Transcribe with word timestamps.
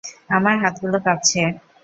আমার 0.29 0.55
হাতগুলো 0.63 0.97
কাঁপছে! 1.05 1.41